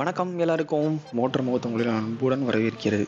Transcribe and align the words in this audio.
வணக்கம் 0.00 0.30
எல்லாருக்கும். 0.44 0.92
மோட்டர் 1.18 1.42
முகத்து 1.46 1.68
உங்களை 1.68 1.84
நான் 1.88 1.98
அன்புடன் 2.00 2.44
வரவேற்கிறது. 2.48 3.04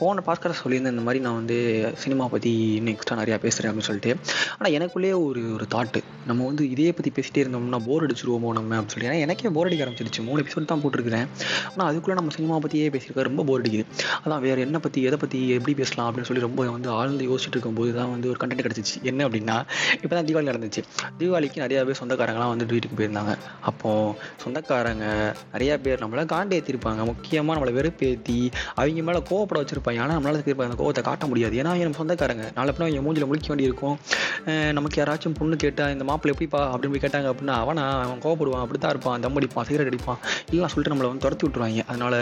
போன 0.00 0.22
பாஸ்கர 0.26 0.54
சொல்லியிருந்தேன் 0.60 0.94
இந்த 0.94 1.04
மாதிரி 1.06 1.20
நான் 1.24 1.36
வந்து 1.40 1.56
சினிமா 2.02 2.24
பற்றி 2.32 2.50
இன்னும் 2.78 2.92
எக்ஸ்ட்ரா 2.94 3.16
நிறையா 3.20 3.36
பேசுகிறேன் 3.44 3.70
அப்படின்னு 3.70 3.88
சொல்லிட்டு. 3.88 4.12
ஆனால் 4.56 4.74
எனக்குள்ளேயே 4.76 5.14
ஒரு 5.26 5.42
ஒரு 5.56 5.66
தாட்டு 5.74 6.00
நம்ம 6.30 6.46
வந்து 6.50 6.64
இதே 6.74 6.88
பற்றி 6.98 7.10
பேசிட்டே 7.18 7.42
இருந்தோம்னா 7.42 7.80
போர் 7.88 8.06
அடிச்சிருவோமோ 8.06 8.48
நம்ம 8.58 8.74
அப்படின்னு 8.78 8.94
சொல்லி 8.94 9.08
ஏன்னா 9.10 9.20
எனக்கே 9.26 9.52
போர் 9.58 9.68
அடிக்க 9.70 9.84
ஆரம்பிச்சிருச்சு. 9.86 10.24
மூணு 10.28 10.42
எபிசோட் 10.44 10.68
தான் 10.72 10.82
போட்டிருக்கிறேன். 10.84 11.28
ஆனால் 11.72 11.86
அதுக்குள்ளே 11.90 12.16
நம்ம 12.20 12.34
சினிமா 12.38 12.58
பற்றியே 12.64 12.88
பேசியிருக்கா 12.96 13.26
ரொம்ப 13.30 13.44
போர் 13.50 13.62
அடிக்குது. 13.62 13.86
அதான் 14.22 14.42
வேறு 14.46 14.66
என்ன 14.66 14.80
பற்றி 14.86 15.04
எதை 15.10 15.20
பற்றி 15.24 15.40
எப்படி 15.58 15.76
பேசலாம் 15.82 16.08
அப்படின்னு 16.10 16.30
சொல்லி 16.30 16.44
ரொம்ப 16.48 16.66
வந்து 16.78 16.90
ஆழ்ந்து 16.98 17.30
யோசிச்சுட்டு 17.30 17.56
இருக்கும்போது 17.58 17.92
தான் 18.00 18.12
வந்து 18.14 18.30
ஒரு 18.32 18.40
கண்டென்ட் 18.44 18.66
கிடச்சிச்சு. 18.66 18.96
என்ன 19.12 19.28
அப்படின்னா 19.28 19.58
இப்போ 20.02 20.14
தான் 20.16 20.28
தீபாவளி 20.30 20.50
நடந்துச்சு. 20.52 20.84
தீபாவளிக்கு 21.20 21.64
நிறையா 21.66 21.86
பேர் 21.90 22.00
சொந்தக்காரங்களாம் 22.02 22.52
வந்து 22.56 22.68
வீட்டுக்கு 22.74 22.98
போயிருந்தாங்க. 23.02 23.36
அப்போது 23.72 24.12
சொந்தக்காரங்க 24.46 25.06
நிறையா 25.56 25.74
பேர் 25.86 26.06
நம்மளை 26.08 26.26
காண்டி 26.34 26.56
ஏற்றிருப்பாங்க 26.58 27.06
முக்கியமாக 27.12 27.56
நம்மளை 27.58 27.72
வெறுப்பேற்றி 27.78 28.38
அவங்க 28.80 29.02
மேலே 29.08 29.22
கோவப்பட 29.30 29.58
வச்சிருப்பாங்க. 29.62 30.00
ஆனால் 30.04 30.16
நம்மளால 30.18 30.42
திருப்பி 30.44 30.68
அந்த 30.68 30.78
கோவத்தை 30.82 31.02
காட்ட 31.08 31.26
முடியாது. 31.30 31.54
ஏன்னா 31.60 31.72
என் 31.78 31.86
நம்ம 31.88 32.00
சொந்தக்காரங்க. 32.02 32.44
நாளை 32.58 32.70
பின்ன 32.74 32.86
அவங்க 32.88 33.02
மூஞ்சில் 33.06 33.28
முழிக்க 33.30 33.48
வேண்டியிருக்கும். 33.52 33.96
நமக்கு 34.76 34.96
யாராச்சும் 35.00 35.36
பொண்ணு 35.38 35.54
கேட்டால் 35.64 35.92
இந்த 35.94 36.04
மாப்பிள்ளை 36.08 36.32
எப்படிப்பா? 36.34 36.60
அப்படின்னு 36.72 36.92
போய் 36.94 37.04
கேட்டாங்க 37.04 37.28
அப்படின்னா 37.32 37.54
அவனா 37.64 37.84
அவன் 38.06 38.22
கோவப்படுவான். 38.24 38.62
அப்படி 38.64 38.78
தான் 38.84 38.92
இருப்பான். 38.94 39.20
தம் 39.24 39.38
அடிப்பான். 39.40 39.66
சிகரெட் 39.68 39.90
அடிப்பான். 39.90 40.20
இல்லை 40.52 40.68
சொல்லிட்டு 40.72 40.92
நம்மளை 40.94 41.08
வந்து 41.10 41.24
துரத்தி 41.26 41.44
விட்டுருவாங்க. 41.46 41.84
அதனால் 41.90 42.18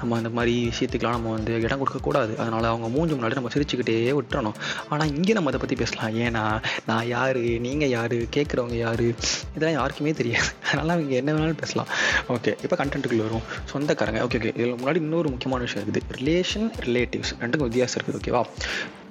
நம்ம 0.00 0.16
அந்த 0.20 0.32
மாதிரி 0.38 0.54
விஷயத்துக்கெலாம் 0.72 1.16
நம்ம 1.18 1.32
வந்து 1.36 1.52
இடம் 1.66 1.80
கொடுக்கக்கூடாது 1.82 2.32
அதனால் 2.42 2.70
அவங்க 2.72 2.88
மூஞ்சி 2.96 3.14
முன்னாடி 3.18 3.38
நம்ம 3.40 3.52
சிரிச்சுக்கிட்டே 3.56 3.96
விட்டுறணும். 4.18 4.56
ஆனால் 4.92 5.12
இங்கே 5.16 5.36
நம்ம 5.38 5.50
அதை 5.52 5.60
பற்றி 5.64 5.78
பேசலாம். 5.82 6.14
ஏன்னா 6.26 6.44
நான் 6.90 7.06
யார் 7.14 7.40
நீங்கள் 7.66 7.92
யார் 7.96 8.16
கேட்குறவங்க 8.36 8.78
யார் 8.86 9.04
இதெல்லாம் 9.54 9.78
யாருக்குமே 9.78 10.14
தெரியாது. 10.20 10.50
அதனால் 10.68 10.94
அவங்க 10.96 11.14
என்ன 11.22 11.30
வேணாலும் 11.36 11.60
பேசலாம். 11.62 11.90
ஓகே. 12.36 12.52
இப்போ 12.64 12.76
கண்டென்ட்டுக்குள்ளே 12.80 13.21
வரும். 13.26 13.44
சொந்தக்காரங்க 13.72 14.22
ஓகே 14.26 14.38
ஓகே 14.40 14.52
இதில் 14.58 14.78
முன்னாடி 14.82 15.02
இன்னொரு 15.06 15.30
முக்கியமான 15.34 15.64
விஷயம் 15.68 15.84
இருக்குது. 15.84 16.02
ரிலேஷன் 16.20 16.68
ரிலேட்டிவ்ஸ் 16.88 17.34
ரெண்டுக்கும் 17.42 17.68
வித்தியாசம் 17.70 18.00
இருக்குது 18.02 18.20
ஓகேவா 18.22 18.42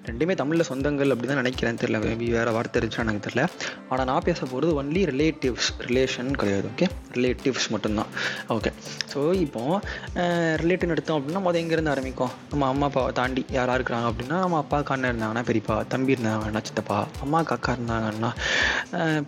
ரெண்டுமே 0.09 0.33
தமிழில் 0.39 0.67
சொந்தங்கள் 0.69 1.11
அப்படி 1.13 1.27
தான் 1.29 1.39
நினைக்கிறேன். 1.41 1.79
தெரியல 1.81 1.97
மேபி 2.03 2.27
வேறு 2.35 2.51
வார்த்தை 2.55 2.77
இருந்துச்சுன்னா 2.79 3.05
எனக்கு 3.05 3.25
தெரியல. 3.25 3.43
ஆனால் 3.91 4.07
நான் 4.09 4.25
பேச 4.27 4.39
போகிறது 4.51 4.71
ஒன்லி 4.81 5.01
ரிலேட்டிவ்ஸ் 5.11 5.69
ரிலேஷன் 5.87 6.29
கிடையாது 6.41 6.67
ஓகே 6.71 6.87
ரிலேட்டிவ்ஸ் 7.15 7.67
மட்டும்தான். 7.73 8.09
ஓகே 8.55 8.71
ஸோ 9.11 9.19
இப்போ 9.45 9.61
ரிலேட்டிவ் 10.63 10.93
எடுத்தோம் 10.95 11.17
அப்படின்னா 11.17 11.41
மொதல் 11.47 11.61
எங்கேருந்து 11.63 11.93
ஆரம்பிக்கும்? 11.93 12.31
நம்ம 12.51 12.67
அம்மா 12.73 12.87
அப்பாவை 12.91 13.11
தாண்டி 13.19 13.43
யாராக 13.57 13.77
இருக்கிறாங்க 13.79 14.09
அப்படின்னா 14.11 14.39
நம்ம 14.45 14.59
அப்பாவுக்கு 14.63 14.93
அண்ணன் 14.95 15.11
இருந்தாங்கன்னா 15.11 15.45
பெரியப்பா 15.49 15.77
தம்பி 15.93 16.15
இருந்தாங்கன்னா 16.17 16.63
சித்தப்பா. 16.69 16.99
அம்மாவுக்கு 17.25 17.55
அக்கா 17.57 17.75
இருந்தாங்கன்னா 17.77 18.31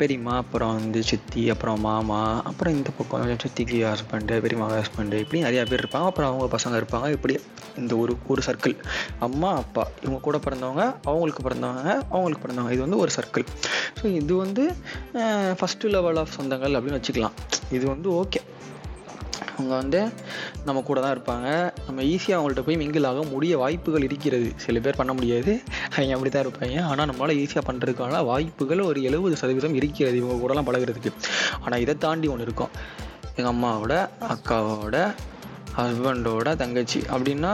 பெரியம்மா 0.02 0.36
அப்புறம் 0.44 0.74
வந்து 0.80 1.02
சித்தி 1.12 1.44
அப்புறம் 1.56 1.82
மாமா 1.88 2.22
அப்புறம் 2.52 2.76
இந்த 2.78 2.90
பக்கம் 2.98 3.44
சித்திக்கு 3.46 3.80
ஹஸ்பண்டு 3.92 4.42
பெரியம்மா 4.48 4.70
ஹஸ்பண்டு 4.80 5.22
இப்படி 5.26 5.42
நிறையா 5.48 5.66
பேர் 5.72 5.84
இருப்பாங்க. 5.84 6.10
அப்புறம் 6.14 6.32
அவங்க 6.32 6.50
பசங்க 6.58 6.82
இருப்பாங்க. 6.84 7.10
இப்படி 7.18 7.36
இந்த 7.82 7.94
ஒரு 8.02 8.14
ஒரு 8.34 8.42
சர்க்கிள் 8.48 8.76
அம்மா 9.28 9.52
அப்பா 9.62 9.84
இவங்க 10.04 10.20
கூட 10.26 10.38
பிறந்த 10.46 10.63
பிறந்தவங்க 10.64 10.84
அவங்களுக்கு 11.10 11.42
பிறந்தவங்க 11.46 11.92
அவங்களுக்கு 12.14 12.44
பிறந்தவங்க. 12.44 12.74
இது 12.76 12.84
வந்து 12.86 13.00
ஒரு 13.04 13.12
சர்க்கிள் 13.18 13.46
ஸோ 14.00 14.04
இது 14.22 14.34
வந்து 14.44 14.64
ஃபஸ்ட்டு 15.60 15.92
லெவல் 15.96 16.20
ஆஃப் 16.22 16.36
சொந்தங்கள் 16.38 16.76
அப்படின்னு 16.78 17.00
வச்சுக்கலாம். 17.00 17.36
இது 17.78 17.86
வந்து 17.94 18.10
ஓகே 18.22 18.40
அவங்க 19.56 19.74
வந்து 19.82 20.00
நம்ம 20.68 20.80
கூட 20.88 21.00
தான் 21.04 21.14
இருப்பாங்க. 21.16 21.48
நம்ம 21.88 22.04
ஈஸியாக 22.14 22.38
அவங்கள்ட்ட 22.38 22.62
போய் 22.68 22.80
மிங்கிள் 22.82 23.08
ஆக 23.10 23.24
முடிய 23.34 23.54
வாய்ப்புகள் 23.64 24.06
இருக்கிறது. 24.08 24.48
சில 24.64 24.80
பேர் 24.86 25.00
பண்ண 25.02 25.12
முடியாது. 25.18 25.52
அவங்க 25.96 26.16
அப்படி 26.16 26.32
தான் 26.36 26.46
இருப்பாங்க. 26.46 26.78
ஆனால் 26.92 27.08
நம்மளால் 27.10 27.42
ஈஸியாக 27.44 27.64
பண்ணுறதுக்கான 27.70 28.22
வாய்ப்புகள் 28.32 28.82
ஒரு 28.90 29.02
எழுபது 29.10 29.38
சதவீதம் 29.42 29.78
இருக்கிறது. 29.82 30.18
இவங்க 30.22 30.38
கூடலாம் 30.44 30.70
பழகுறதுக்கு. 30.70 31.12
ஆனால் 31.64 31.82
இதை 31.86 31.96
தாண்டி 32.06 32.30
ஒன்று 32.34 32.48
இருக்கும். 32.50 32.74
எங்கள் 33.38 33.54
அம்மாவோட 33.54 33.96
அக்காவோட 34.34 34.98
ஹஸ்பண்டோட 35.78 36.50
தங்கச்சி. 36.64 37.00
அப்படின்னா 37.14 37.54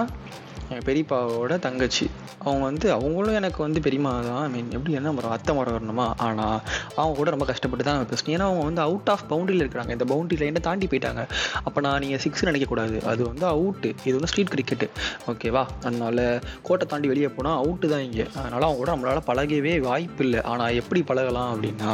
என் 0.74 0.84
பெரியப்பாவோட 0.88 1.54
தங்கச்சி. 1.66 2.06
அவங்க 2.44 2.64
வந்து 2.70 2.88
அவங்களும் 2.96 3.38
எனக்கு 3.40 3.60
வந்து 3.66 3.80
பெரியம்மா 3.86 4.12
தான். 4.28 4.42
ஐ 4.46 4.50
மீன் 4.54 4.70
எப்படி 4.78 4.94
என்ன 5.00 5.12
மரம் 5.18 5.34
அத்தை 5.36 5.54
மரம் 5.58 5.76
வரணுமா? 5.78 6.06
ஆனால் 6.26 6.58
அவங்க 6.98 7.16
கூட 7.20 7.30
ரொம்ப 7.36 7.46
கஷ்டப்பட்டு 7.52 7.86
தான் 7.88 8.04
பேசணும் 8.12 8.36
ஏன்னா 8.36 8.48
அவங்க 8.50 8.64
வந்து 8.70 8.84
அவுட் 8.88 9.10
ஆஃப் 9.14 9.26
பவுண்டரியில் 9.32 9.64
இருக்கிறாங்க. 9.66 9.94
இந்த 9.98 10.08
பவுண்டரி 10.12 10.40
லைனை 10.44 10.62
தாண்டி 10.68 10.88
போயிட்டாங்க. 10.92 11.24
அப்போ 11.64 11.82
நான் 11.88 12.00
நீங்கள் 12.06 12.22
சிக்ஸ் 12.26 12.46
நினைக்கக்கூடாது. 12.50 13.00
அது 13.14 13.22
வந்து 13.32 13.48
அவுட்டு 13.54 13.92
இது 14.08 14.16
வந்து 14.18 14.32
ஸ்ட்ரீட் 14.34 14.54
கிரிக்கெட்டு 14.56 14.90
ஓகேவா 15.34 15.64
அதனால் 15.86 16.24
கோட்டை 16.68 16.88
தாண்டி 16.94 17.08
வெளியே 17.14 17.32
போனால் 17.38 17.60
அவுட்டு 17.64 17.90
தான் 17.96 18.06
இங்கே. 18.10 18.28
அதனால் 18.40 18.68
அவங்க 18.70 18.80
கூட 18.84 18.92
நம்மளால் 18.96 19.28
பழகவே 19.32 19.76
வாய்ப்பு 19.90 20.24
இல்லை 20.28 20.42
ஆனால் 20.54 20.78
எப்படி 20.82 21.02
பழகலாம் 21.12 21.52
அப்படின்னா 21.56 21.94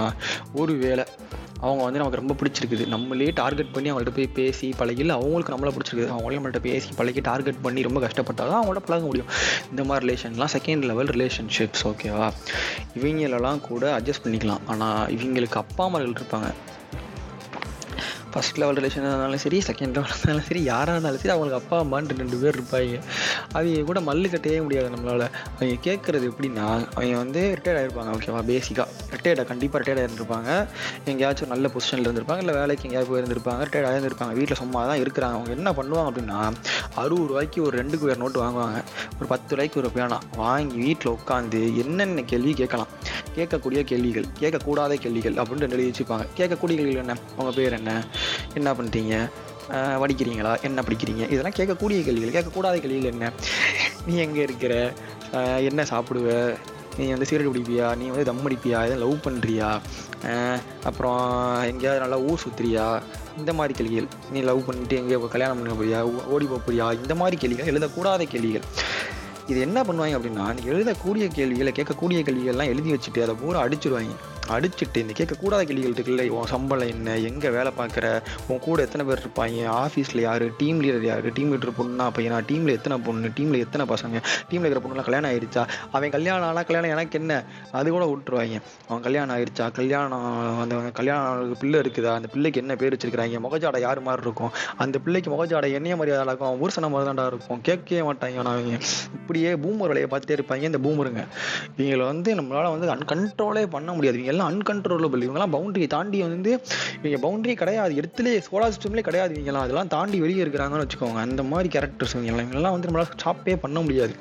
ஒரு 0.61 0.75
வேளை 0.85 1.05
அவங்க 1.59 1.83
வந்து 1.83 1.99
நமக்கு 1.99 2.19
ரொம்ப 2.19 2.35
பிடிச்சிருக்குது. 2.41 2.88
நம்மளே 2.88 3.31
டார்கெட் 3.41 3.71
பண்ணி 3.71 3.91
அவங்கள்ட்ட 3.91 4.13
போய் 4.16 4.27
பேசி 4.27 4.73
பழகியில் 4.77 5.09
அவங்களுக்கு 5.09 5.53
நம்மள 5.53 5.71
பிடிச்சிருக்குது. 5.77 6.09
அவங்களே 6.16 6.38
நம்மள்ட்ட 6.39 6.59
பேசி 6.59 6.89
பழகி 6.95 7.19
டார்கெட் 7.19 7.61
பண்ணி 7.61 7.81
ரொம்ப 7.81 7.99
கஷ்டப்பட்டால் 7.99 8.51
தான் 8.53 8.61
அவங்கள்ட்ட 8.63 8.85
பழக 8.85 9.05
முடியும். 9.05 9.27
இந்த 9.69 9.83
மாதிரி 9.83 10.05
ரிலேஷன்லாம் 10.07 10.53
செகண்ட் 10.57 10.85
லெவல் 10.91 11.07
ரிலேஷன்ஷிப்ஸ் 11.07 11.83
ஓகேவா 11.83 12.31
இவங்களெல்லாம் 12.95 13.61
கூட 13.61 13.99
அட்ஜஸ்ட் 13.99 14.23
பண்ணிக்கலாம். 14.23 14.63
ஆனால் 14.65 15.07
இவங்களுக்கு 15.07 15.59
அப்பா 15.63 15.89
அம்மார்கள் 15.89 16.17
இருப்பாங்க. 16.19 16.49
ஃபஸ்ட் 18.35 18.57
லெவல் 18.62 18.78
ரிலேஷனாக 18.78 19.09
இருந்தாலும் 19.09 19.41
சரி 19.44 19.57
செகண்ட் 19.68 19.94
லெவல் 19.97 20.13
இருந்தாலும் 20.13 20.47
சரி 20.47 20.62
யாராக 20.63 20.94
இருந்தாலும் 20.96 21.22
சரி 21.22 21.34
அவங்களுக்கு 21.34 21.59
அப்பா 21.62 21.78
அம்மான்ட்டு 21.84 22.18
ரெண்டு 22.22 22.38
பேர் 22.41 22.57
இருப்பாங்க. 22.57 22.97
அவங்க 23.56 23.84
கூட 23.90 24.00
மல்லு 24.07 24.28
கட்டவே 24.34 24.57
முடியாது 24.66 24.90
நம்மளால். 24.96 25.25
அவங்க 25.57 25.75
கேட்குறது 25.88 26.25
எப்படின்னா 26.31 26.66
அவங்க 26.97 27.16
வந்து 27.24 27.41
ரிட்டையர்ட் 27.57 27.79
ஆகிருப்பாங்க 27.81 28.12
ஓகேவா 28.18 28.41
பேசிக்காக 28.51 28.88
ரிட்டையர்டாக 29.13 29.47
கண்டிப்பாக 29.51 29.79
ரிட்டையர்ட் 29.81 30.01
ஆகிருந்திருப்பாங்க 30.03 30.50
எங்கேயாச்சும் 31.12 31.51
நல்ல 31.53 31.72
பொசிஷனில் 31.75 32.07
இருந்திருப்பாங்க 32.07 32.44
இல்லை 32.45 32.56
வேலைக்கு 32.59 32.85
எங்கேயாவது 32.90 33.12
போயிருந்திருப்பாங்க 33.13 33.68
ரிட்டையர்ட் 33.68 33.90
ஆகிருந்திருப்பாங்க 33.91 34.35
வீட்டில் 34.40 34.62
சும்மா 34.63 34.81
தான் 34.91 35.01
இருக்கிறாங்க. 35.06 35.38
அவங்க 35.40 35.53
என்ன 35.59 35.72
பண்ணுவாங்க 35.79 36.09
அப்படின்னா 36.12 36.40
அறுபது 37.01 37.28
ரூபாய்க்கு 37.31 37.62
ஒரு 37.68 37.75
ரெண்டுக்கு 37.81 38.09
வேறு 38.09 38.22
நோட்டு 38.24 38.44
வாங்குவாங்க. 38.44 38.81
ஒரு 39.19 39.28
பத்து 39.34 39.51
ரூபாய்க்கு 39.56 39.81
ஒரு 39.81 39.91
பேனா 39.95 40.19
வாங்கி 40.35 40.78
வீட்டில் 40.85 41.16
உட்காந்து 41.18 41.62
என்னென்ன 41.84 42.22
கேள்வி 42.34 42.53
கேட்கலாம். 42.53 42.91
கேட்கக்கூடிய 43.38 43.79
கேள்விகள் 43.91 44.28
கேட்கக்கூடாத 44.40 44.94
கேள்விகள் 45.06 45.34
அப்படின்னு 45.34 45.63
ரெண்டு 45.66 45.78
எழுதி 45.78 45.90
வச்சுப்பாங்க 45.91 46.25
கேட்கக்கூடிய 46.38 46.75
கேள்விகள் 46.79 47.03
என்ன? 47.06 47.16
அவங்க 47.38 47.51
பேர் 47.57 47.78
என்ன? 47.79 47.94
என்ன 48.53 48.74
பண்ணுறீங்க 48.74 49.30
வடிக்கிறீங்களா? 49.72 50.62
என்ன 50.62 50.81
படிக்கிறீங்க? 50.81 51.18
இதெல்லாம் 51.18 51.52
கேட்கக்கூடிய 51.52 52.03
கேள்விகள் 52.03 52.44
கேட்கக்கூடாத 52.44 52.80
கேள்விகள் 52.80 53.12
என்ன? 53.12 53.31
நீ 54.06 54.16
எங்கே 54.16 54.41
இருக்கிற? 54.41 54.94
என்ன 55.58 55.84
சாப்பிடுவ? 55.84 56.56
நீ 56.97 57.08
வந்து 57.08 57.25
சிகரெட் 57.25 57.56
பிடிப்பியா? 57.56 57.96
நீ 57.96 58.06
வந்து 58.08 58.24
தம் 58.24 58.50
அடிப்பியா? 58.50 58.86
எதுவும் 58.86 58.97
லவ் 58.97 59.19
பண்ணுறியா 59.24 59.80
அப்புறம் 60.84 61.62
எங்கேயாவது 61.62 62.02
நல்லா 62.02 62.19
ஊர் 62.19 62.41
சுற்றுறியா 62.47 63.02
இந்த 63.38 63.53
மாதிரி 63.53 63.74
கேள்விகள். 63.74 64.08
நீ 64.31 64.40
லவ் 64.40 64.66
பண்ணிட்டு 64.66 64.96
எங்கேயோ 64.96 65.28
கல்யாணம் 65.31 65.63
பண்ண 65.63 65.74
போறியா? 65.74 66.02
ஓ- 66.02 66.24
ஓடி 66.28 66.46
போக 66.46 66.62
போறியா? 66.68 67.02
இந்த 67.02 67.16
மாதிரி 67.16 67.38
கேள்விகள் 67.38 67.74
எழுதக்கூடாத 67.74 68.24
கேள்விகள். 68.24 68.62
இது 69.47 69.59
என்ன 69.59 69.81
பண்ணுவாங்க 69.81 70.18
அப்படின்னா 70.19 70.56
எழுதக்கூடிய 70.66 71.28
கேள்விகளை 71.28 71.74
கேட்கக்கூடிய 71.75 72.24
கேள்விகள்லாம் 72.24 72.66
எழுதி 72.66 72.94
வச்சுட்டு 72.94 73.22
அதை 73.22 73.36
பூரா 73.42 73.63
அடிச்சிருவாங்க. 73.63 74.16
அடிச்சுட்டு 74.50 74.97
இந்த 74.97 75.13
கேட்கக்கூடாத 75.17 75.61
கேள்விகள் 75.61 75.91
இருக்குல்ல 75.91 76.29
உன் 76.29 76.45
சம்பளம் 76.45 76.88
என்ன? 76.88 77.17
எங்கே 77.17 77.50
வேலை 77.50 77.72
பார்க்குற? 77.78 78.22
உன் 78.47 78.59
கூட 78.59 78.81
எத்தனை 78.81 79.06
பேர் 79.06 79.23
இருப்பாங்க? 79.25 79.61
ஆஃபீஸில் 79.81 80.19
யார்? 80.19 80.56
டீம் 80.57 80.83
லீடர் 80.83 81.01
யார்? 81.01 81.31
டீம் 81.33 81.51
லீடர் 81.53 81.78
பொண்ணா 81.78 82.07
பையனா? 82.17 82.39
டீமில் 82.47 82.72
எத்தனை 82.72 82.97
பொண்ணு? 82.97 83.28
டீமில் 83.28 83.57
எத்தனை 83.57 83.85
பசங்க? 83.95 84.22
டீமில் 84.50 84.66
இருக்கிற 84.66 84.81
பொண்ணுலாம் 84.85 85.03
கல்யாணம் 85.03 85.31
ஆயிடுச்சா 85.31 85.67
அவன் 85.91 86.09
கல்யாணம் 86.09 86.47
ஆனால் 86.47 86.63
கல்யாணம் 86.63 86.89
எனக்கு 86.89 87.19
என்ன? 87.19 87.44
அது 87.72 87.91
கூட 87.91 88.06
விட்டுருவாங்க. 88.06 88.61
அவன் 88.88 89.01
கல்யாணம் 89.01 89.38
ஆயிடுச்சா 89.38 89.72
கல்யாணம் 89.72 90.59
அந்த 90.59 90.75
கல்யாணம் 90.75 91.57
பிள்ளை 91.59 91.79
இருக்குதா? 91.79 92.13
அந்த 92.13 92.27
பிள்ளைக்கு 92.27 92.59
என்ன 92.59 92.75
பேர் 92.75 92.95
வச்சிருக்கிறாங்க? 92.95 93.39
முகஜாடை 93.45 93.79
யார் 93.79 94.01
மாதிரி 94.01 94.22
இருக்கும்? 94.22 94.51
அந்த 94.77 95.00
பிள்ளைக்கு 95.00 95.31
முகஜாடை 95.31 95.72
என்னைய 95.73 95.95
மாதிரியா 95.95 96.22
இருக்கும் 96.22 96.47
அவன் 96.47 96.62
ஊர்சன 96.62 96.89
மாதிரி 96.89 97.09
தான்டா 97.09 97.25
இருக்கும். 97.25 97.62
கேட்கவே 97.62 98.01
மாட்டாங்க 98.01 98.38
அவங்க. 98.38 98.77
இப்படியே 99.13 99.53
பூமர் 99.53 99.91
வேலையை 99.91 100.07
பார்த்தே 100.07 100.35
இருப்பாங்க. 100.35 100.62
இந்த 100.62 100.77
பூமருங்க. 100.77 101.23
இவங்களை 101.77 102.06
வந்து 102.06 102.35
நம்மளால் 102.35 102.79
வந்து 102.79 102.94
அன்கண்ட்ரோலே 102.95 103.67
பண்ண 103.67 103.94
முடியாது. 103.94 104.23
இவங்க 104.23 104.34
எல்லாம் 104.35 104.51
அன்கண்ட்ரோலபிள் 104.51 105.25
இவங்கெல்லாம் 105.28 105.56
பவுண்டரி 105.56 105.88
தாண்டி 105.96 106.19
வந்து 106.22 106.53
இவங்க 107.03 107.19
பவுண்டரி 107.28 107.56
கிடையாது. 107.56 107.94
இடத்துலேயே 108.01 108.40
சோலார் 108.47 108.75
சிஸ்டம்லேயே 108.75 109.07
கிடையாது 109.09 109.33
இவங்கெல்லாம். 109.36 109.65
அதெல்லாம் 109.65 109.94
தாண்டி 109.95 110.19
வெளியே 110.19 110.44
இருக்கிறாங்கன்னு 110.44 110.86
வச்சுக்கோங்க. 110.86 111.21
அந்த 111.27 111.44
மாதிரி 111.44 111.69
கேரக்டர்ஸ் 111.75 112.15
இவங்கெல்லாம். 112.18 112.45
இவங்கெல்லாம் 112.48 112.75
வந்து 112.77 112.89
நம்மளால 112.89 113.12
ஸ்டாப்பே 113.18 113.56
பண்ண 113.56 113.80
முடியாது. 113.81 114.15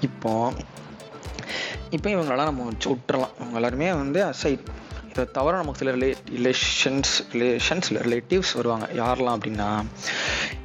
இப்போ 0.00 0.32
இப்போ 1.90 2.08
இவங்களெல்லாம் 2.10 2.50
நம்ம 2.50 2.64
வச்சு 2.64 2.86
விட்டுறலாம். 2.90 3.34
அவங்க 3.38 3.54
எல்லாருமே 3.54 3.88
வந்து 3.92 4.20
அசைட் 4.24 4.64
தவிர 5.24 5.56
நமக்கு 5.56 5.78
சில 5.78 5.90
ரிலே 5.96 6.14
ரிலேஷன்ஸ் 6.36 7.12
ரிலேஷன்ஸில் 7.32 8.00
ரிலேட்டிவ்ஸ் 8.06 8.52
வருவாங்க. 8.54 8.86
யாரெல்லாம் 8.94 9.36
அப்படின்னா 9.38 9.84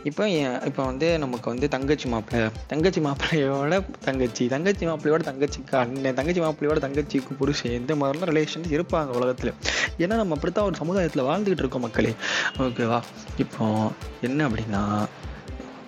இப்போ 0.03 0.29
இப்போ 0.65 0.83
வந்து 0.83 1.19
நமக்கு 1.19 1.49
வந்து 1.49 1.67
தங்கச்சி 1.67 2.09
மாப்பிள்ளை 2.09 2.49
தங்கச்சி 2.67 3.01
மாப்பிள்ளையோட 3.01 3.83
தங்கச்சி. 3.99 4.47
தங்கச்சி 4.47 4.85
மாப்பிள்ளையோட 4.85 5.21
தங்கச்சிக்கு 5.29 5.75
அண்ணன். 5.75 6.13
தங்கச்சி 6.13 6.41
மாப்பிள்ளையோட 6.41 6.79
தங்கச்சிக்கு 6.87 7.33
புருஷன். 7.37 7.71
இந்த 7.71 7.95
மாதிரிலாம் 7.95 8.31
ரிலேஷன்ஸ் 8.33 8.71
இருப்பாங்க 8.77 9.05
உலகத்தில். 9.05 9.53
ஏன்னா 9.97 10.15
நம்ம 10.21 10.33
அப்படித்தான் 10.33 10.65
ஒரு 10.65 10.75
சமுதாயத்தில் 10.75 11.23
வாழ்ந்துகிட்டு 11.23 11.63
இருக்கோம் 11.63 11.81
மக்களே. 11.81 12.15
ஓகேவா 12.57 13.01
இப்போ 13.37 13.91
என்ன 14.21 14.47
அப்படின்னா 14.47 15.05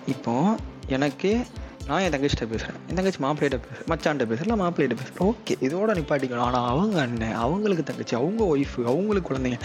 இப்போ 0.06 0.56
எனக்கு 0.86 1.46
நான் 1.88 2.02
என் 2.02 2.12
தங்கச்சிட்ட 2.12 2.46
பேசுகிறேன் 2.46 2.76
என் 2.88 2.98
தங்கச்சி 2.98 3.20
மாப்பிள்ளையிட்ட 3.22 3.58
பேசுகிறேன் 3.62 3.88
மச்சான்ட்ட 3.90 4.26
பேச 4.26 4.56
மாப்பிள்ளையிட்ட 4.56 4.96
பேசுகிறேன் 5.00 5.26
ஓகே 5.26 5.54
இதோட 5.60 5.96
நிப்பாட்டிக்கணும் 5.96 6.46
ஆனால் 6.46 6.68
அவங்க 6.68 6.96
அண்ணன் 7.00 7.36
அவங்களுக்கு 7.36 7.84
தங்கச்சி 7.84 8.14
அவங்க 8.14 8.44
ஒய்ஃபு 8.44 8.86
அவங்களுக்கு 8.86 9.30
குழந்தைங்க 9.30 9.58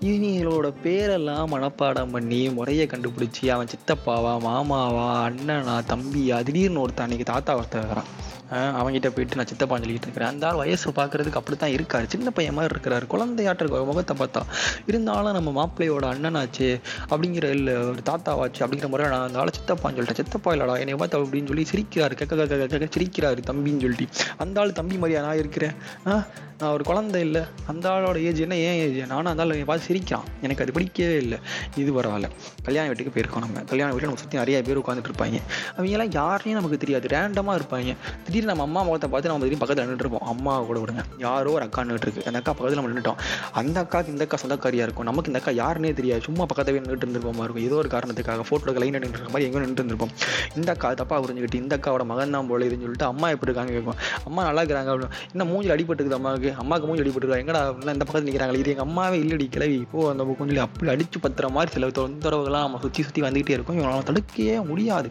இவங்களோட 0.00 0.72
பேரெல்லாம் 0.84 1.52
மனப்பாடம் 1.52 2.10
பண்ணி 2.10 2.48
முறையை 2.50 2.86
கண்டுபிடிச்சி 2.86 3.50
அவன் 3.50 3.72
சித்தப்பாவா 3.74 4.34
மாமாவா 4.44 5.08
அண்ணனா 5.22 5.76
தம்பியா 5.92 6.38
திடீர்னு 6.42 6.80
ஒருத்தன் 6.80 7.04
அன்னைக்கு 7.04 7.32
தாத்தா 7.32 7.56
ஒருத்தன் 7.56 7.90
வரான் 7.92 8.10
அவங்ககிட்ட 8.52 9.10
போயிட்டு 9.16 9.38
நான் 9.40 9.50
சித்தப்பா 9.50 9.76
சொல்லிட்டு 9.78 10.06
இருக்கிறேன். 10.06 10.32
அந்த 10.32 10.46
ஆள் 10.48 10.60
வயசு 10.62 10.90
பார்க்கறதுக்கு 10.90 11.40
அப்படி 11.40 11.56
தான் 11.56 11.74
இருக்காரு. 11.78 12.06
சின்ன 12.14 12.30
பையன் 12.30 12.54
மாதிரி 12.54 12.72
இருக்கிறாரு. 12.74 13.06
குழந்தையாட்டு 13.14 13.62
இருக்க 13.64 13.84
முகத்தை 13.90 14.16
பார்த்தா 14.16 14.42
இருந்தாலும் 14.86 15.36
நம்ம 15.38 15.50
மாப்பிள்ளையோட 15.60 16.06
அண்ணனாச்சு 16.12 16.68
அப்படிங்கிற 17.10 17.44
இல்லை 17.58 17.74
ஒரு 17.76 18.02
தாத்தாவாச்சு 18.10 18.62
அப்படிங்கிற 18.66 18.88
முறை 18.88 19.08
நான் 19.08 19.26
அந்த 19.26 19.38
ஆளை 19.38 19.52
சித்தப்பான்னு 19.58 19.98
சொல்லிட்டேன். 19.98 20.20
சித்தப்பா 20.22 20.52
இல்லடா 20.54 20.78
என்னை 20.78 20.94
பார்த்தா 20.94 21.20
அப்படின்னு 21.24 21.50
சொல்லி 21.52 21.66
சிரிக்கிறாரு. 21.72 22.16
கக்க 22.20 22.38
கக்க 22.40 22.62
கக்க 22.74 22.88
சிரிக்கிறாரு 22.98 23.42
தம்பின்னு 23.50 23.84
சொல்லிட்டு. 23.86 24.06
அந்த 24.36 24.60
ஆள் 24.60 24.78
தம்பி 24.80 24.96
மாதிரியா 24.96 25.24
நான் 25.26 25.38
இருக்கிறேன். 25.38 25.76
நான் 26.04 26.72
ஒரு 26.72 26.84
குழந்தை 26.84 27.20
இல்லை. 27.20 27.42
அந்த 27.66 27.88
ஆளோட 27.88 28.16
ஏஜ் 28.22 28.40
என்ன? 28.40 28.56
ஏன் 28.56 28.78
ஏஜ்? 28.82 29.06
நானும் 29.06 29.30
அந்த 29.30 29.42
ஆள் 29.42 29.50
என்னை 29.50 29.64
பார்த்து 29.64 29.86
சிரிக்கிறான். 29.86 30.26
எனக்கு 30.42 30.62
அது 30.62 30.72
பிடிக்கவே 30.72 31.16
இல்லை. 31.16 31.38
இது 31.76 31.90
பரவாயில்ல. 31.96 32.28
கல்யாண 32.62 32.86
வீட்டுக்கு 32.86 33.14
போயிருக்கோம் 33.14 33.44
நம்ம. 33.44 33.60
கல்யாண 33.60 33.90
வீட்டில் 33.92 34.08
நம்ம 34.08 34.22
சுற்றி 34.22 34.38
நிறைய 34.38 34.62
பேர் 34.62 34.78
உட்காந்துட்டு 34.78 35.10
இருப்பாங்க. 35.12 35.40
அவங்கெல்லாம் 35.76 36.12
யாரையும் 36.12 36.60
நமக்கு 36.60 36.76
தெரியாது. 36.76 37.08
ரேண்டமாக 37.08 37.58
இருப்பாங்க. 37.60 37.96
திடீர்னு 38.24 38.41
நம்ம 38.50 38.64
அம்மா 38.68 38.82
முகத்தை 38.86 39.08
பார்த்து 39.10 39.30
நம்ம 39.30 39.44
திடீர்னு 39.44 39.62
பக்கத்தில் 39.62 39.86
நின்றுட்டு 39.86 40.04
இருப்போம். 40.04 40.26
அம்மா 40.32 40.52
கூட 40.68 40.78
விடுங்க. 40.82 41.02
யாரோ 41.24 41.50
ஒரு 41.56 41.64
அக்கா 41.66 41.84
நின்றுட்டு 41.84 42.08
இருக்கு. 42.08 42.24
அந்த 42.30 42.38
அக்கா 42.40 42.52
பக்கத்தில் 42.52 42.80
நம்ம 42.80 42.90
நின்றுட்டோம் 42.92 43.18
அந்த 43.60 43.76
அக்காவுக்கு 43.84 44.12
இந்த 44.14 44.24
அக்கா 44.26 44.38
சொந்தக்காரியாக 44.42 44.86
இருக்கும். 44.88 45.06
நமக்கு 45.10 45.30
இந்த 45.32 45.40
அக்கா 45.42 45.52
யாருன்னே 45.62 45.92
தெரியாது. 46.00 46.22
சும்மா 46.28 46.44
பக்கத்தில் 46.50 46.80
நின்றுட்டு 46.84 47.06
இருந்திருப்போமா 47.06 47.44
இருக்கும் 47.46 47.66
ஏதோ 47.68 47.76
ஒரு 47.82 47.90
காரணத்துக்காக 47.94 48.46
ஃபோட்டோ 48.48 48.76
லைன் 48.82 48.98
நின்று 49.04 49.30
மாதிரி 49.34 49.46
எங்கேயும் 49.48 49.66
நின்று 49.66 49.80
இருந்திருப்போம். 49.82 50.14
இந்த 50.56 50.68
அக்கா 50.74 50.90
தப்பா 51.02 51.18
புரிஞ்சுக்கிட்டு 51.24 51.60
இந்த 51.64 51.74
அக்காவோட 51.78 52.04
மகன் 52.12 52.34
தான் 52.36 52.48
போல 52.50 52.66
இதுன்னு 52.68 52.86
சொல்லிட்டு 52.86 53.08
அம்மா 53.12 53.28
எப்படி 53.34 53.48
இருக்காங்க 53.50 53.72
கேட்கும் 53.76 54.00
அம்மா 54.30 54.42
நல்லா 54.48 54.62
இருக்கிறாங்க 54.62 54.90
அப்படின்னு. 54.94 55.20
இன்னும் 55.32 55.50
மூஞ்சி 55.52 55.70
அடிபட்டுக்குது 55.76 56.18
அம்மாவுக்கு? 56.20 56.52
அம்மாவுக்கு 56.62 56.88
மூஞ்சி 56.88 57.04
அடிபட்டுருக்கா 57.04 57.40
எங்கடா 57.44 57.62
அப்படின்னா 57.68 57.96
இந்த 57.98 58.06
பக்கத்தில் 58.06 58.30
நிற்கிறாங்க 58.30 58.60
இது 58.62 58.74
எங்கள் 58.74 58.88
அம்மாவே 58.88 59.18
இல்லடி 59.24 59.48
கிளவி 59.56 59.78
இப்போ 59.86 60.08
அந்த 60.10 60.28
கொஞ்சம் 60.42 60.64
அப்படி 60.66 60.90
அடிச்சு 60.94 61.20
பத்துற 61.26 61.50
மாதிரி 61.56 61.72
சில 61.76 61.92
தொந்தரவுகள்லாம் 62.00 62.66
நம்ம 62.66 62.82
சுற்றி 62.86 63.02
சுற்றி 63.06 63.22
வந்துகிட்டே 63.28 63.56
இருக்கும். 63.58 63.78
இவங்களால 63.78 64.04
தடுக்கவே 64.10 64.58
முடியாது. 64.72 65.10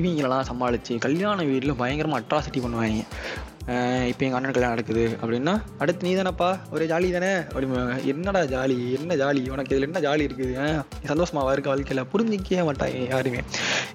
இவங்களெல்லாம் 0.00 0.48
சமாளித்து 0.52 1.02
கல்யாண 1.08 1.44
வீட்டில் 1.50 1.80
பயங்கரமாக 1.82 2.22
அட்ராசிட்டி 2.22 2.62
பண்ணுவாங்க. 2.64 3.04
இப்போ 4.08 4.22
எங்கள் 4.24 4.38
அண்ணன் 4.38 4.54
கல்யாணம் 4.56 4.74
நடக்குது 4.74 5.04
அப்படின்னா 5.20 5.52
அடுத்து 5.82 6.04
நீ 6.06 6.10
தானப்பா 6.18 6.48
ஒரே 6.74 6.84
ஜாலி 6.90 7.06
தானே? 7.14 7.30
அப்படிம்பாங்க 7.52 7.94
என்னடா 8.12 8.40
ஜாலி 8.52 8.76
என்ன 8.98 9.16
ஜாலி 9.22 9.40
உனக்கு 9.54 9.72
இதில் 9.74 9.86
என்ன 9.88 10.00
ஜாலி 10.04 10.22
இருக்குது? 10.28 10.52
சந்தோஷமாக 11.10 11.54
இருக்க 11.54 11.70
வாழ்க்கையில்? 11.72 12.02
புரிஞ்சிக்கவே 12.12 12.64
மாட்டாங்க 12.68 13.00
யாருமே. 13.14 13.40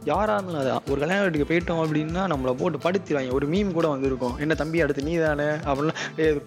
யாராக 0.09 0.35
இருந்தாலும் 0.37 0.61
அதான் 0.63 0.89
ஒரு 0.91 0.99
கல்யாண 1.03 1.21
வீட்டுக்கு 1.23 1.47
போயிட்டோம் 1.51 1.81
அப்படின்னா 1.83 2.23
நம்மளை 2.31 2.53
போட்டு 2.61 2.83
படுத்திடுவாங்க 2.85 3.31
ஒரு 3.37 3.47
மீம் 3.53 3.71
கூட 3.77 3.87
வந்திருக்கும். 3.93 4.35
என்ன 4.45 4.57
தம்பி 4.61 4.83
அடுத்து 4.85 5.07
நீ 5.07 5.13
தானே? 5.25 5.47
அப்படின்னா 5.69 5.95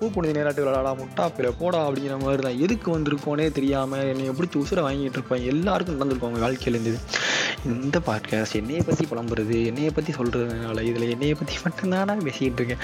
பூ 0.00 0.10
புனித 0.16 0.34
நேராட்டு 0.38 0.64
விளாடா 0.66 0.92
முட்டாப்பில 1.02 1.54
போடா 1.62 1.80
அப்படிங்கிற 1.86 2.18
மாதிரி 2.26 2.44
தான் 2.48 2.60
எதுக்கு 2.66 2.90
வந்திருக்கோனே 2.96 3.48
தெரியாமல் 3.60 4.06
என்னை 4.12 4.30
பிடிச்சி 4.40 4.62
உசுரை 4.64 4.84
வாங்கிட்டு 4.88 5.20
இருப்பாங்க. 5.20 5.46
எல்லாருக்கும் 5.54 5.98
நடந்திருக்கும் 5.98 6.30
அவங்க 6.30 6.44
வாழ்க்கையிலேருந்து 6.46 6.94
இந்த 7.64 7.98
பாட்காஸ்ட் 8.06 8.56
என்னையை 8.60 8.80
பற்றி 8.86 9.04
புலம்புறது 9.10 9.56
என்னையை 9.68 9.90
பற்றி 9.94 10.12
சொல்கிறதுனால 10.12 10.82
இதில் 10.82 11.04
என்னையை 11.14 11.34
பற்றி 11.34 11.54
மட்டும்தானா 11.64 12.14
பேசிக்கிட்டு 12.22 12.60
இருக்கேன். 12.62 12.82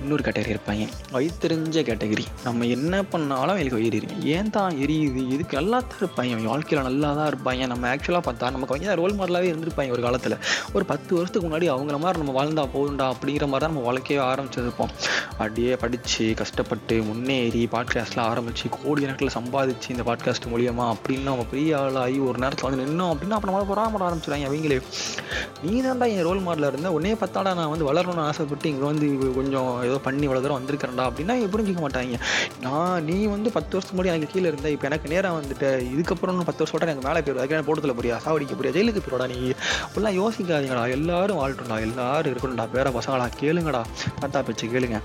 இன்னொரு 0.00 0.22
கேட்டகரி 0.22 0.52
இருப்பாங்க. 0.54 0.84
வயிற்றுறிஞ்ச 1.12 1.82
கேட்டகரி 1.88 2.24
நம்ம 2.44 2.66
என்ன 2.66 3.02
பண்ணாலும் 3.02 3.48
அவங்களுக்கு 3.48 3.78
வயிறு 3.78 3.96
எரியும் 3.96 4.22
ஏன் 4.24 4.50
தான் 4.50 4.74
எரியுது? 4.74 5.22
இதுக்கு 5.32 5.56
நல்லா 5.56 5.80
தான் 5.80 6.00
இருப்பாங்க. 6.00 6.30
அவங்க 6.30 6.48
வாழ்க்கையில் 6.48 6.84
நல்லா 6.84 7.12
தான் 7.12 7.28
இருப்பாங்க. 7.32 7.66
நம்ம 7.66 7.94
ஆக்சுவலாக 7.94 8.24
பார்த்தா 8.28 8.50
நமக்கு 8.50 8.74
அவங்க 8.74 8.94
ரோல் 8.94 9.14
மாடலாகவே 9.14 9.50
இருந்திருப்பாங்க 9.52 9.90
ஒரு 9.90 10.02
காலத்தில். 10.02 10.36
ஒரு 10.72 10.84
பத்து 10.84 11.14
வருஷத்துக்கு 11.14 11.48
முன்னாடி 11.48 11.68
அவங்கள 11.74 11.98
மாதிரி 11.98 12.22
நம்ம 12.22 12.36
வாழ்ந்தா 12.38 12.66
போதும்டா 12.76 13.08
அப்படிங்கிற 13.14 13.48
மாதிரி 13.48 13.64
தான் 13.66 13.72
நம்ம 13.74 13.80
வாழ்க்கையே 13.80 14.20
ஆரம்பிச்சிருப்போம். 14.22 14.94
அப்படியே 15.30 15.76
படித்து 15.76 16.34
கஷ்டப்பட்டு 16.34 17.02
முன்னேறி 17.02 17.68
பாட்காஸ்ட்லாம் 17.72 18.30
ஆரம்பித்து 18.32 18.68
கோடி 18.78 19.00
கணக்கில் 19.02 19.36
சம்பாதிச்சு 19.38 19.88
இந்த 19.88 20.02
பாட்காஸ்ட் 20.02 20.50
மூலியமாக 20.52 20.94
அப்படின்னு 20.94 21.30
நம்ம 21.30 21.46
பெரிய 21.50 21.78
ஆளாகி 21.78 22.18
ஒரு 22.18 22.38
நேரத்தில் 22.38 22.68
வந்து 22.70 22.82
நின்னோம் 22.84 23.12
அப்படின்னா 23.12 23.38
அப்போ 23.38 23.48
நம்மளால் 23.48 23.70
பொறாமட 23.72 24.04
ஆரம்பிச்சிடுறாங்க 24.06 24.48
அவங்களே. 24.50 24.80
நீ 25.62 25.80
தான்டா 25.80 26.08
என் 26.08 26.22
ரோல் 26.22 26.40
மாடலாக 26.40 26.72
இருந்தால் 26.72 26.92
உடனே 26.92 27.14
பார்த்தாடா 27.14 27.54
நான் 27.54 27.68
வந்து 27.68 27.92
வளரணும்னு 27.92 28.26
ஆசைப்பட்டு 28.30 28.68
இங்கே 28.68 28.84
வந்து 28.84 29.32
கொஞ்சம் 29.34 29.82
ஏதோ 29.84 29.98
பண்ணி 29.98 30.28
இவ்வளோ 30.28 30.40
தூரம் 30.40 30.58
வந்திருக்கிறேன்டா 30.60 31.04
அப்படின்னா 31.10 31.34
புரிஞ்சிக்க 31.56 31.80
மாட்டாங்க. 31.84 32.18
நான் 32.60 33.04
நீ 33.04 33.24
வந்து 33.24 33.50
பத்து 33.50 33.70
வருஷத்துக்கு 33.72 34.02
முன்னாடி 34.02 34.14
எனக்கு 34.14 34.32
கீழே 34.32 34.46
இருந்தா. 34.48 34.68
இப்போ 34.68 34.86
எனக்கு 34.86 35.08
நேராக 35.08 35.38
வந்துட்டு. 35.38 35.68
இதுக்கப்புறம் 35.94 36.28
இன்னும் 36.28 36.44
பத்து 36.44 36.64
வருஷம் 36.64 36.80
எனக்கு 36.80 37.08
மேலே 37.08 37.20
போயிடும் 37.20 37.36
அதுக்கு 37.36 37.74
போட்டத்தில் 37.74 37.98
போறியா? 38.00 38.16
சாவடிக்க 38.16 38.54
போறியா? 38.54 38.74
ஜெயிலுக்கு 38.76 39.02
போயிடா 39.06 39.28
நீ. 39.28 39.52
அப்படிலாம் 39.86 40.18
யோசிக்காதீங்கடா. 40.22 40.90
எல்லாரும் 40.90 41.38
வாழ்ட்டும்டா. 41.38 41.80
எல்லாரும் 41.80 42.34
இருக்கணும்டா. 42.34 42.66
பேர 42.74 42.90
பசங்களா 42.90 43.30
கேளுங்கடா. 43.40 43.84
தாத்தா 44.20 44.42
பேச்சு 44.42 44.66
கேளுங்க. 44.66 45.00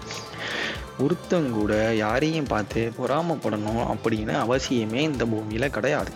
ஒருத்தங்கூட 1.00 1.94
யாரையும் 1.96 2.46
பார்த்து 2.46 2.92
பொறாமப்படணும் 3.00 3.86
அப்படின்னு 3.94 4.34
அவசியமே 4.46 5.02
இந்த 5.10 5.26
பூமியில் 5.26 5.70
கிடையாது. 5.70 6.12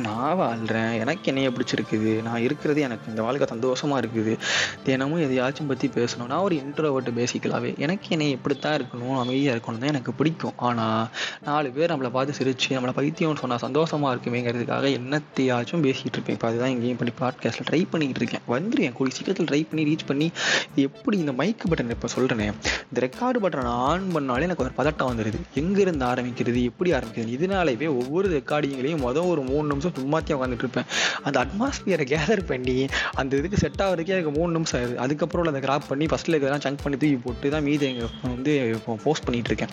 நான் 0.00 0.36
வாழ்கிறேன் 0.36 0.92
எனக்கு 0.92 1.20
என்னைய 1.24 1.50
பிடிச்சிருக்குது. 1.50 2.22
நான் 2.22 2.40
இருக்கிறது 2.40 2.80
எனக்கு 2.80 3.10
இந்த 3.10 3.22
வாழ்க்கை 3.22 3.46
சந்தோஷமாக 3.46 4.06
இருக்குது. 4.06 4.38
தினமும் 4.84 5.20
எதையாச்சும் 5.20 5.66
பற்றி 5.66 5.88
பேசணும். 5.88 6.26
நான் 6.26 6.38
ஒரு 6.38 6.56
இன்ட்ரோவர்ட்டு 6.56 7.12
பேசிக்கலாவே. 7.18 7.78
எனக்கு 7.78 8.06
என்னை 8.08 8.30
இப்படித்தான் 8.30 8.80
இருக்கணும். 8.80 9.18
அமைதியாக 9.18 9.58
இருக்கணும் 9.58 9.78
தான் 9.78 9.88
எனக்கு 9.88 10.12
பிடிக்கும். 10.12 10.52
ஆனால் 10.56 11.08
நாலு 11.44 11.70
பேர் 11.70 11.92
நம்மளை 11.92 12.10
பார்த்து 12.10 12.44
சிரிச்சு 12.44 12.72
நம்மளை 12.72 12.92
பைத்தியம்னு 12.96 13.38
சொன்னால் 13.38 13.58
சந்தோஷமாக 13.58 14.14
இருக்குமேங்கிறதுக்காக 14.14 15.00
என்னத்தையாச்சும் 15.00 15.82
பேசிகிட்டு 15.82 16.12
இருப்பேன். 16.12 16.34
இப்போ 16.34 16.48
அதுதான் 16.48 16.68
எங்கேயும் 16.68 16.96
பண்ணி 16.96 17.12
பாட்காஸ்ட்டில் 17.20 17.68
ட்ரை 17.70 17.86
பண்ணிக்கிட்டு 17.90 18.22
இருக்கேன். 18.22 18.40
வந்துருவேன் 18.48 18.92
கூடிய 18.92 19.16
சீக்கிரத்தில் 19.16 19.46
ட்ரை 19.46 19.66
பண்ணி 19.70 19.94
ரீச் 19.94 20.06
பண்ணி 20.06 20.30
எப்படி 20.74 21.18
இந்த 21.18 21.32
மைக் 21.32 21.64
பட்டன் 21.70 21.90
இப்போ 21.90 22.08
சொல்கிறேனே 22.16 22.52
இந்த 22.92 23.00
ரெக்கார்டு 23.00 23.42
பட்டனை 23.42 23.64
ஆன் 23.64 24.08
பண்ணாலே 24.14 24.40
எனக்கு 24.40 24.64
ஒரு 24.64 24.72
பதட்டம் 24.78 25.10
வந்துடுது 25.12 25.40
எங்கேருந்து 25.54 26.06
ஆரம்பிக்கிறது? 26.12 26.62
எப்படி 26.62 26.92
ஆரம்பிக்கிறது? 26.92 27.28
இதனாலேயே 27.28 27.86
ஒவ்வொரு 27.86 28.42
ரெக்கார்டிங்லேயும் 28.42 29.04
மொதல் 29.06 29.28
ஒரு 29.28 29.42
மூணு 29.42 29.80
நிமிஷம் 29.82 29.96
சும்மாத்தியாக 30.00 30.38
உட்காந்துட்டு 30.38 30.64
இருப்பேன். 30.66 30.88
அந்த 31.26 31.36
அட்மாஸ்பியரை 31.44 32.04
கேதர் 32.12 32.42
பண்ணி 32.50 32.76
அந்த 33.20 33.32
இதுக்கு 33.40 33.60
செட் 33.62 33.80
ஆகிறதுக்கே 33.84 34.14
எனக்கு 34.16 34.32
மூணு 34.38 34.50
நிமிஷம் 34.56 34.78
ஆகுது. 34.80 34.94
அதுக்கப்புறம் 35.04 35.50
அதை 35.52 35.62
கிராப் 35.66 35.88
பண்ணி 35.90 36.06
ஃபஸ்ட்டில் 36.12 36.34
இருக்கிறதெல்லாம் 36.34 36.64
சங்க் 36.66 36.84
பண்ணி 36.84 36.98
தூக்கி 37.02 37.18
போட்டு 37.26 37.52
தான் 37.54 37.66
மீதி 37.68 37.86
எங்கள் 37.90 38.12
வந்து 38.34 38.54
இப்போ 38.76 38.96
போஸ்ட் 39.06 39.26
பண்ணிகிட்டு 39.26 39.50
இருக்கேன். 39.52 39.72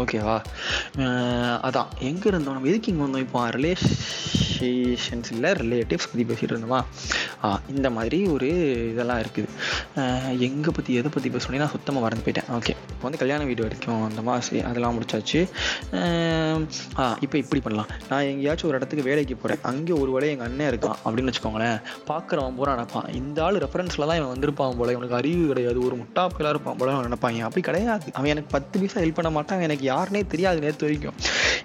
ஓகேவா 0.00 0.36
அதான். 1.68 1.90
எங்கே 2.10 2.28
இருந்தோம்? 2.32 2.56
நம்ம 2.58 2.70
எதுக்கு 2.72 2.92
இங்கே 2.92 3.04
வந்தோம்? 3.06 3.24
இப்போ 3.26 3.42
ரிலேஷன்ஸ் 3.58 5.30
இல்லை 5.34 5.50
ரிலேட்டிவ்ஸ் 5.62 6.08
பற்றி 6.10 6.24
பேசிகிட்டு 6.30 6.54
இருந்தோமா? 6.54 6.80
இந்த 7.74 7.88
மாதிரி 7.96 8.18
ஒரு 8.34 8.48
இதெல்லாம் 8.92 9.20
இருக்குது. 9.24 9.48
எங்கே 10.48 10.70
பற்றி 10.78 10.92
எதை 11.00 11.10
பற்றி 11.16 11.28
பேசணும்னா 11.34 11.62
நான் 11.64 11.74
சுத்தமாக 11.76 12.04
மறந்து 12.04 12.24
போயிட்டேன். 12.26 12.48
ஓகே 12.58 12.72
இப்போ 12.92 13.04
வந்து 13.06 13.20
கல்யாண 13.22 13.42
வீடு 13.48 13.66
வரைக்கும் 13.66 14.02
அந்த 14.08 14.20
மாதிரி 14.28 14.60
அதெல்லாம் 14.68 14.96
முடிச்சாச்சு. 14.96 15.40
இப்போ 17.24 17.36
இப்படி 17.42 17.60
பண்ணலாம். 17.66 17.90
நான் 18.10 18.28
எங்கேயாச்சும் 18.32 18.68
ஒரு 18.70 18.78
இடத்துக்கு 18.78 19.06
வேலைக்கு 19.08 19.34
போகிறேன் 19.36 19.47
அங்கே 19.62 19.92
ஒரு 19.92 20.10
வேலை 20.10 20.28
எங்கள் 20.28 20.46
அண்ணன் 20.46 20.70
இருக்கான் 20.72 20.98
அப்படின்னு 21.04 21.32
வச்சுக்கோங்களேன். 21.32 21.80
பார்க்குறவன் 22.08 22.56
பூரா 22.56 22.74
நினைப்பான். 22.74 23.12
இந்த 23.12 23.44
ஆள் 23.44 23.56
ரெஃபரன்ஸில் 23.56 24.06
தான் 24.06 24.16
இவன் 24.16 24.32
வந்திருப்பான் 24.34 24.76
போல 24.76 24.92
இவனுக்கு 24.92 25.14
அறிவு 25.14 25.46
கிடையாது. 25.46 25.84
ஒரு 25.84 25.96
முட்டா 25.96 26.48
இருப்பான் 26.48 26.76
போல 26.76 26.92
நினைப்பாங்க 26.92 27.40
அப்படி 27.40 27.60
கிடையாது. 27.60 28.12
அவன் 28.12 28.30
எனக்கு 28.30 28.50
பத்து 28.50 28.78
பைசா 28.78 29.00
ஹெல்ப் 29.00 29.14
பண்ண 29.14 29.30
மாட்டான். 29.30 29.60
எனக்கு 29.60 29.94
யாருனே 29.94 30.26
தெரியாது 30.26 30.60
நேற்று 30.60 30.86
வரைக்கும். 30.86 31.14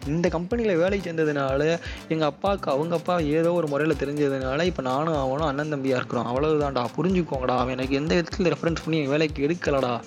இந்த 0.07 0.29
கம்பெனியில் 0.29 0.75
வேலைக்கு 0.75 1.11
சேர்ந்ததுனால 1.11 1.79
எங்கள் 2.07 2.27
அப்பாவுக்கு 2.27 2.71
அவங்க 2.71 2.95
அப்பா 2.95 3.17
ஏதோ 3.17 3.53
ஒரு 3.53 3.67
முறையில் 3.67 3.95
தெரிஞ்சதுனால 3.95 4.63
இப்போ 4.63 4.81
நானும் 4.81 5.15
அவனும் 5.15 5.47
அண்ணன் 5.47 5.73
தம்பியாக 5.73 5.99
இருக்கிறோம். 5.99 6.27
அவ்வளவுதான்டா. 6.31 6.85
புரிஞ்சுக்கோங்கடா. 6.97 7.55
அவன் 7.57 7.69
எனக்கு 7.69 7.95
எந்த 7.95 8.15
விதத்தில் 8.15 8.53
ரெஃபரன்ஸ் 8.53 8.83
பண்ணி 8.85 9.07
வேலைக்கு 9.07 9.47
எடுக்கலடா. 9.47 10.01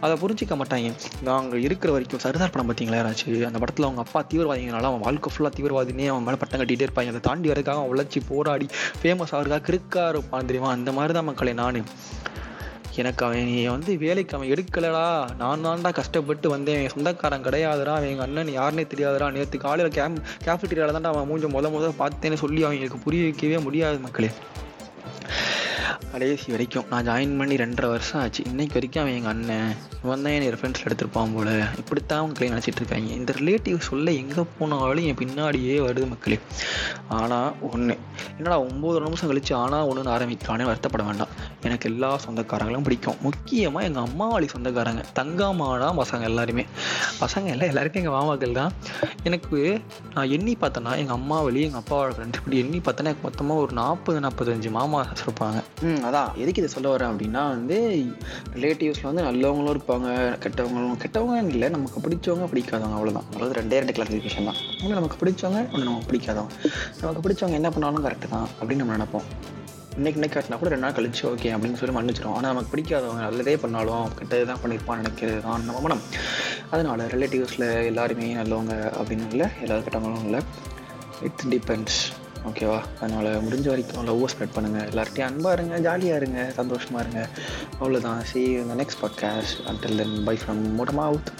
அதை 0.00 0.16
புரிஞ்சிக்க 0.22 0.56
மாட்டாங்க 0.60 0.92
நாங்கள் 1.22 1.60
இருக்கிற 1.60 1.92
வரைக்கும் 1.92 2.20
சர்தார் 2.20 2.50
படம் 2.50 2.70
பார்த்தீங்களா 2.70 2.98
யாராச்சு? 3.00 3.44
அந்த 3.44 3.58
படத்தில் 3.58 3.84
அவங்க 3.84 4.02
அப்பா 4.06 4.24
தீவிரவாதிங்கனால 4.34 4.82
அவன் 4.82 5.00
வாழ்க்கை 5.00 5.32
ஃபுல்லாக 5.34 5.52
தீவிரவாதினே 5.58 6.06
அவன் 6.06 6.22
மேலே 6.22 6.36
பட்டம் 6.36 6.60
கட்டிகிட்டே 6.60 6.86
இருப்பாங்க 6.86 7.13
அதை 7.14 7.20
தாண்டி 7.20 7.48
வரதுக்காக 7.48 7.80
அவன் 7.80 7.92
உழைச்சி 7.92 8.20
போராடி 8.28 8.66
ஃபேமஸ் 9.02 9.32
ஆகிறதுக்காக 9.32 9.64
கிறுக்கா 9.68 10.08
இருப்பான் 10.08 10.46
தெரியுமா? 10.46 10.70
அந்த 10.70 10.92
மாதிரி 10.92 11.12
தான் 11.12 11.24
மக்களே 11.24 11.52
நான். 11.52 11.84
எனக்கு 12.96 13.24
அவன் 13.24 13.44
நீ 13.44 13.64
வந்து 13.66 13.96
வேலைக்கு 13.98 14.36
அவன் 14.36 14.48
எடுக்கலடா. 14.48 15.06
நான் 15.36 15.64
தான்டா 15.64 15.92
கஷ்டப்பட்டு 15.92 16.48
வந்தேன். 16.48 16.82
என் 16.82 16.88
சொந்தக்காரன் 16.88 17.44
கிடையாதுடா. 17.44 17.94
அவன் 17.94 18.08
எங்கள் 18.08 18.26
அண்ணன் 18.26 18.52
யாருனே 18.60 18.86
தெரியாதுடா. 18.86 19.32
நேற்று 19.32 19.58
காலையில் 19.58 19.92
கேம் 19.92 20.18
கேஃபிட்டீரியாவில் 20.44 20.96
தான்டா 20.96 21.12
அவன் 21.14 21.28
மூஞ்ச 21.28 21.46
முத 21.48 21.68
முத 21.76 21.88
பார்த்தேன்னு 21.98 22.34
சொல்லி 22.34 22.62
அவங்களுக்கு 22.62 22.98
புரிய 22.98 23.22
வைக்கவே 23.22 23.58
முடியாது 23.58 23.98
மக்களே. 23.98 24.30
கடைசி 26.12 26.48
வரைக்கும். 26.54 26.86
நான் 26.90 27.06
ஜாயின் 27.08 27.34
பண்ணி 27.38 27.54
ரெண்டரை 27.62 27.88
வருஷம் 27.94 28.20
ஆச்சு. 28.20 28.42
இன்னைக்கு 28.50 28.76
வரைக்கும் 28.78 29.02
அவன் 29.02 29.16
எங்கள் 29.18 29.32
அண்ணன் 29.34 29.72
இவன் 30.04 30.24
தான் 30.24 30.34
என் 30.36 30.46
ரெஃபரன்ஸில் 30.54 30.86
எடுத்திருப்பான் 30.88 31.34
போல. 31.36 31.50
இப்படித்தான் 31.80 32.20
அவங்களே 32.22 32.48
நினச்சிட்டு 32.54 32.80
இருக்காங்க. 32.82 33.10
இந்த 33.20 33.32
ரிலேட்டிவ் 33.40 33.78
சொல்ல 33.88 34.12
எங்கே 34.22 34.44
போனாலும் 34.58 35.06
என் 35.10 35.18
பின்னாடியே 35.22 35.76
வருது 35.86 36.06
மக்களே. 36.12 36.38
ஆனால் 37.18 37.50
ஒன்று 37.70 37.96
என்னடா 38.36 38.58
ஒம்பது 38.66 39.00
நிமிஷம் 39.06 39.30
கழிச்சு 39.30 39.54
ஆனால் 39.62 39.86
ஒன்றுன்னு 39.90 40.14
ஆரம்பிக்கிறானே 40.16 40.66
வருத்தப்பட 40.70 41.04
வேண்டாம். 41.08 41.32
எனக்கு 41.66 41.88
எல்லா 41.92 42.10
சொந்தக்காரங்களும் 42.26 42.86
பிடிக்கும். 42.88 43.18
முக்கியமாக 43.26 43.88
எங்கள் 43.90 44.06
அம்மாவாளி 44.08 44.48
சொந்தக்காரங்க 44.54 45.04
தங்கம்மானா 45.20 45.90
பசங்க 46.02 46.24
எல்லாருமே. 46.30 46.66
பசங்க 47.22 47.46
எல்லாம் 47.54 47.70
எல்லாருக்கும் 47.72 48.02
எங்கள் 48.02 48.16
மாமாக்கள் 48.18 48.58
தான். 48.60 48.72
எனக்கு 49.28 49.58
நான் 50.14 50.30
எண்ணி 50.36 50.56
பார்த்தேன்னா 50.62 50.92
எங்கள் 51.02 51.16
அம்மா 51.20 51.36
வழி 51.46 51.60
எங்கள் 51.68 51.82
அப்பாவோட 51.82 52.12
ஃப்ரெண்ட்ஸ் 52.16 52.40
இப்படி 52.40 52.58
எண்ணி 52.64 52.78
பார்த்தேன்னா 52.78 53.10
எனக்கு 53.12 53.26
மொத்தமாக 53.28 53.62
ஒரு 53.64 53.72
நாற்பது 53.80 54.18
நாற்பத்தஞ்சு 54.24 54.70
மாமா 54.78 55.00
இருப்பாங்க 55.24 55.60
ம் 55.86 56.02
அதான். 56.08 56.30
எதுக்கு 56.42 56.60
இதை 56.62 56.68
சொல்ல 56.74 56.88
வரேன் 56.92 57.10
அப்படின்னா 57.12 57.40
வந்து 57.54 57.78
ரிலேட்டிவ்ஸில் 58.56 59.08
வந்து 59.08 59.24
நல்லவங்களும் 59.26 59.74
இருப்பாங்க 59.74 60.08
கெட்டவங்களும் 60.44 61.00
கெட்டவங்க 61.02 61.54
இல்லை 61.54 61.68
நமக்கு 61.74 61.98
பிடிச்சவங்க 62.04 62.46
பிடிக்காதவங்க 62.52 62.96
அவ்வளோதான் 62.98 63.28
அதாவது 63.34 63.56
ரெண்டே 63.60 63.80
ரெண்டு 63.82 63.96
கிளாசிஃபிகேஷன் 63.96 64.48
தான். 64.50 64.60
ஒன்று 64.82 64.98
நமக்கு 65.00 65.18
பிடிச்சவங்க 65.22 65.60
ஒன்று 65.72 65.88
நமக்கு 65.90 66.08
பிடிக்காதவங்க. 66.10 66.54
நமக்கு 67.02 67.24
பிடிச்சவங்க 67.26 67.60
என்ன 67.60 67.70
பண்ணாலும் 67.76 68.06
கரெக்டு 68.06 68.30
தான் 68.36 68.48
அப்படின்னு 68.60 68.82
நம்ம 68.84 68.96
நினைப்போம். 68.98 69.26
இன்னைக்கு 69.98 70.18
இன்னைக்கு 70.18 70.36
காட்டினா 70.36 70.56
கூட 70.60 70.70
ரெண்டு 70.72 70.84
நாள் 70.84 70.96
கழிச்சு 70.96 71.22
ஓகே 71.32 71.50
அப்படின்னு 71.56 71.78
சொல்லி 71.80 71.94
மன்னிச்சிடும் 71.96 72.34
ஆனால் 72.36 72.50
நமக்கு 72.52 72.72
பிடிக்காதவங்க 72.72 73.22
நல்லதே 73.26 73.56
பண்ணாலும் 73.64 74.08
கெட்டது 74.18 74.48
தான் 74.50 74.60
பண்ணியிருப்பான்னு 74.62 75.02
நினைக்கிறது 75.02 75.40
தான் 75.48 75.62
நம்ம 75.68 75.80
மனம். 75.86 76.02
அதனால் 76.72 77.02
ரிலேட்டிவ்ஸில் 77.14 77.68
எல்லாருமே 77.90 78.28
நல்லவங்க 78.40 78.74
அப்படின்னு 78.98 79.30
இல்லை 79.34 79.48
எல்லாரும் 79.64 79.86
கெட்டவங்களும் 79.88 80.26
இல்லை. 80.30 80.42
இட் 81.28 81.44
டிபெண்ட்ஸ் 81.54 82.00
ஓகேவா 82.48 82.80
அதனால் 83.00 83.42
முடிஞ்ச 83.42 83.66
வரைக்கும் 83.68 84.06
லவ்வை 84.06 84.28
ஸ்ப்ரெட் 84.32 84.54
பண்ணுங்கள் 84.54 84.88
எல்லார்ட்டையும் 84.90 85.28
அன்பாக 85.28 85.52
இருங்க 85.52 85.78
ஜாலியாக 85.78 86.20
இருங்க 86.20 86.50
சந்தோஷமாக 86.54 87.04
இருங்க. 87.04 87.28
அவ்வளோதான் 87.80 88.22
சி 88.22 88.42
இந்த 88.42 88.74
next 88.74 89.02
podcast 89.02 89.60
until 89.66 89.96
then 89.96 90.24
bye 90.24 90.36
from 90.36 90.62
மூட்டமாக 90.76 91.08
Awadh 91.08 91.32